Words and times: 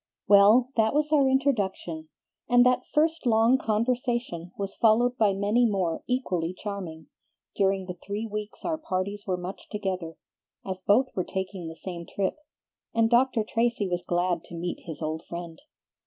Well, 0.27 0.71
that 0.77 0.95
was 0.95 1.11
our 1.11 1.29
introduction, 1.29 2.09
and 2.49 2.65
that 2.65 2.87
first 2.91 3.27
long 3.27 3.59
conversation 3.59 4.51
was 4.57 4.73
followed 4.73 5.15
by 5.15 5.31
many 5.33 5.63
more 5.69 6.01
equally 6.07 6.55
charming, 6.57 7.05
during 7.55 7.85
the 7.85 7.93
three 8.03 8.25
weeks 8.25 8.65
our 8.65 8.79
parties 8.79 9.27
were 9.27 9.37
much 9.37 9.69
together, 9.69 10.17
as 10.65 10.81
both 10.81 11.09
were 11.15 11.23
taking 11.23 11.67
the 11.67 11.75
same 11.75 12.07
trip, 12.07 12.37
and 12.95 13.11
Dr. 13.11 13.43
Tracy 13.43 13.87
was 13.87 14.01
glad 14.01 14.43
to 14.45 14.55
meet 14.55 14.79
his 14.87 15.03
old 15.03 15.23
friend. 15.27 15.61